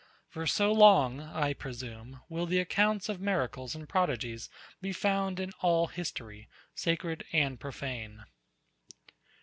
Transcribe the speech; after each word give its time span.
For 0.29 0.47
so 0.47 0.71
long, 0.73 1.19
I 1.21 1.53
presume, 1.53 2.21
will 2.27 2.47
the 2.47 2.57
accounts 2.57 3.07
of 3.07 3.21
miracles 3.21 3.75
and 3.75 3.87
prodigies 3.87 4.49
be 4.81 4.93
found 4.93 5.39
in 5.39 5.53
all 5.61 5.85
history, 5.85 6.49
sacred 6.73 7.23
and 7.31 7.59
profane. 7.59 8.25